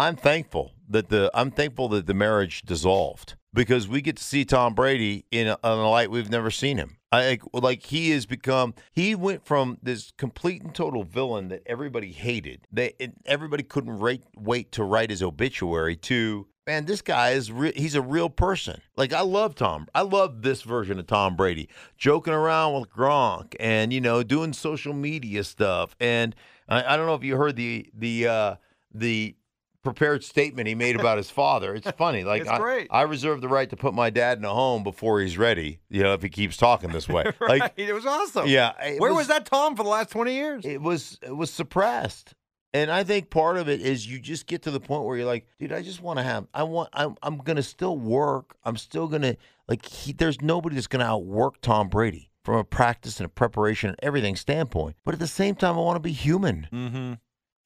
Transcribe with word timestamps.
I'm 0.00 0.16
thankful 0.16 0.72
that 0.88 1.10
the 1.10 1.30
I'm 1.34 1.50
thankful 1.50 1.90
that 1.90 2.06
the 2.06 2.14
marriage 2.14 2.62
dissolved 2.62 3.34
because 3.52 3.86
we 3.86 4.00
get 4.00 4.16
to 4.16 4.24
see 4.24 4.46
Tom 4.46 4.74
Brady 4.74 5.26
in 5.30 5.46
a, 5.46 5.58
in 5.62 5.70
a 5.70 5.90
light 5.90 6.10
we've 6.10 6.30
never 6.30 6.50
seen 6.50 6.78
him. 6.78 6.96
I 7.12 7.38
like 7.52 7.82
he 7.82 8.08
has 8.12 8.24
become. 8.24 8.72
He 8.92 9.14
went 9.14 9.44
from 9.44 9.76
this 9.82 10.10
complete 10.16 10.62
and 10.62 10.74
total 10.74 11.04
villain 11.04 11.48
that 11.48 11.64
everybody 11.66 12.12
hated, 12.12 12.66
that 12.72 12.94
everybody 13.26 13.62
couldn't 13.62 13.98
wait 13.98 14.22
wait 14.34 14.72
to 14.72 14.84
write 14.84 15.10
his 15.10 15.22
obituary 15.22 15.96
to. 15.96 16.46
Man, 16.66 16.86
this 16.86 17.02
guy 17.02 17.30
is 17.32 17.52
re- 17.52 17.74
he's 17.76 17.94
a 17.94 18.00
real 18.00 18.30
person. 18.30 18.80
Like 18.96 19.12
I 19.12 19.20
love 19.20 19.54
Tom. 19.54 19.86
I 19.94 20.00
love 20.00 20.40
this 20.40 20.62
version 20.62 20.98
of 20.98 21.08
Tom 21.08 21.36
Brady, 21.36 21.68
joking 21.98 22.32
around 22.32 22.80
with 22.80 22.90
Gronk 22.90 23.54
and 23.60 23.92
you 23.92 24.00
know 24.00 24.22
doing 24.22 24.54
social 24.54 24.94
media 24.94 25.44
stuff. 25.44 25.94
And 26.00 26.34
I, 26.70 26.94
I 26.94 26.96
don't 26.96 27.04
know 27.04 27.16
if 27.16 27.24
you 27.24 27.36
heard 27.36 27.56
the 27.56 27.90
the 27.92 28.28
uh, 28.28 28.54
the 28.94 29.34
prepared 29.82 30.22
statement 30.24 30.68
he 30.68 30.74
made 30.74 30.96
about 30.96 31.16
his 31.16 31.30
father. 31.30 31.74
It's 31.74 31.90
funny. 31.92 32.24
Like 32.24 32.42
it's 32.42 32.50
I, 32.50 32.58
great. 32.58 32.88
I 32.90 33.02
reserve 33.02 33.40
the 33.40 33.48
right 33.48 33.68
to 33.70 33.76
put 33.76 33.94
my 33.94 34.10
dad 34.10 34.38
in 34.38 34.44
a 34.44 34.54
home 34.54 34.82
before 34.82 35.20
he's 35.20 35.38
ready. 35.38 35.80
You 35.88 36.02
know, 36.02 36.14
if 36.14 36.22
he 36.22 36.28
keeps 36.28 36.56
talking 36.56 36.90
this 36.90 37.08
way. 37.08 37.24
right. 37.40 37.60
Like 37.60 37.74
it 37.76 37.92
was 37.92 38.06
awesome. 38.06 38.46
Yeah. 38.48 38.72
Where 38.98 39.10
was, 39.12 39.20
was, 39.20 39.28
that 39.28 39.46
Tom 39.46 39.76
for 39.76 39.82
the 39.82 39.88
last 39.88 40.10
twenty 40.10 40.34
years? 40.34 40.64
It 40.64 40.80
was 40.80 41.18
it 41.22 41.36
was 41.36 41.50
suppressed. 41.50 42.34
And 42.72 42.90
I 42.90 43.02
think 43.02 43.30
part 43.30 43.56
of 43.56 43.68
it 43.68 43.80
is 43.80 44.06
you 44.06 44.20
just 44.20 44.46
get 44.46 44.62
to 44.62 44.70
the 44.70 44.78
point 44.78 45.04
where 45.04 45.16
you're 45.16 45.26
like, 45.26 45.46
dude, 45.58 45.72
I 45.72 45.82
just 45.82 46.00
want 46.00 46.20
to 46.20 46.22
have, 46.22 46.46
I 46.54 46.62
want, 46.62 46.88
I'm, 46.92 47.16
I'm 47.20 47.38
gonna 47.38 47.64
still 47.64 47.98
work. 47.98 48.56
I'm 48.62 48.76
still 48.76 49.08
gonna 49.08 49.36
like. 49.68 49.84
He, 49.84 50.12
there's 50.12 50.40
nobody 50.40 50.76
that's 50.76 50.86
gonna 50.86 51.04
outwork 51.04 51.60
Tom 51.62 51.88
Brady 51.88 52.30
from 52.44 52.56
a 52.56 52.64
practice 52.64 53.18
and 53.18 53.26
a 53.26 53.28
preparation 53.28 53.90
and 53.90 53.98
everything 54.02 54.36
standpoint. 54.36 54.96
But 55.04 55.14
at 55.14 55.20
the 55.20 55.26
same 55.26 55.56
time, 55.56 55.74
I 55.74 55.80
want 55.80 55.96
to 55.96 56.00
be 56.00 56.12
human. 56.12 56.68
Mm-hmm. 56.72 57.14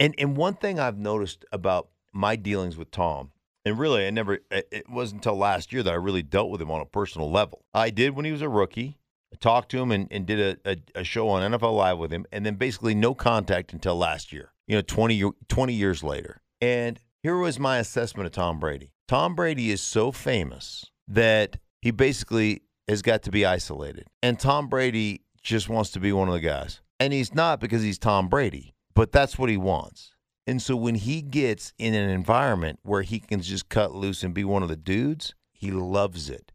And 0.00 0.14
and 0.16 0.36
one 0.36 0.54
thing 0.54 0.80
I've 0.80 0.98
noticed 0.98 1.44
about 1.52 1.88
my 2.14 2.36
dealings 2.36 2.76
with 2.76 2.90
Tom, 2.90 3.32
and 3.64 3.78
really, 3.78 4.06
I 4.06 4.10
never, 4.10 4.38
it 4.50 4.88
wasn't 4.88 5.20
until 5.20 5.36
last 5.36 5.72
year 5.72 5.82
that 5.82 5.92
I 5.92 5.96
really 5.96 6.22
dealt 6.22 6.50
with 6.50 6.60
him 6.60 6.70
on 6.70 6.80
a 6.80 6.86
personal 6.86 7.30
level. 7.30 7.64
I 7.72 7.90
did 7.90 8.14
when 8.14 8.26
he 8.26 8.32
was 8.32 8.42
a 8.42 8.48
rookie. 8.48 8.98
I 9.32 9.36
talked 9.36 9.70
to 9.70 9.80
him 9.80 9.90
and, 9.90 10.06
and 10.10 10.26
did 10.26 10.58
a, 10.64 10.70
a, 10.70 11.00
a 11.00 11.04
show 11.04 11.28
on 11.30 11.50
NFL 11.50 11.74
Live 11.74 11.98
with 11.98 12.12
him, 12.12 12.26
and 12.30 12.44
then 12.44 12.56
basically 12.56 12.94
no 12.94 13.14
contact 13.14 13.72
until 13.72 13.96
last 13.96 14.32
year, 14.32 14.52
you 14.66 14.76
know, 14.76 14.82
20, 14.82 15.32
20 15.48 15.72
years 15.72 16.02
later. 16.02 16.42
And 16.60 17.00
here 17.22 17.38
was 17.38 17.58
my 17.58 17.78
assessment 17.78 18.26
of 18.26 18.32
Tom 18.32 18.60
Brady. 18.60 18.92
Tom 19.08 19.34
Brady 19.34 19.70
is 19.70 19.80
so 19.80 20.12
famous 20.12 20.84
that 21.08 21.58
he 21.80 21.90
basically 21.90 22.62
has 22.86 23.02
got 23.02 23.22
to 23.22 23.30
be 23.30 23.46
isolated. 23.46 24.06
And 24.22 24.38
Tom 24.38 24.68
Brady 24.68 25.22
just 25.42 25.68
wants 25.68 25.90
to 25.92 26.00
be 26.00 26.12
one 26.12 26.28
of 26.28 26.34
the 26.34 26.40
guys. 26.40 26.80
And 27.00 27.12
he's 27.12 27.34
not 27.34 27.60
because 27.60 27.82
he's 27.82 27.98
Tom 27.98 28.28
Brady, 28.28 28.74
but 28.94 29.10
that's 29.10 29.38
what 29.38 29.50
he 29.50 29.56
wants. 29.56 30.13
And 30.46 30.60
so 30.60 30.76
when 30.76 30.96
he 30.96 31.22
gets 31.22 31.72
in 31.78 31.94
an 31.94 32.10
environment 32.10 32.78
where 32.82 33.02
he 33.02 33.18
can 33.18 33.40
just 33.40 33.68
cut 33.68 33.94
loose 33.94 34.22
and 34.22 34.34
be 34.34 34.44
one 34.44 34.62
of 34.62 34.68
the 34.68 34.76
dudes, 34.76 35.34
he 35.52 35.70
loves 35.70 36.28
it. 36.28 36.52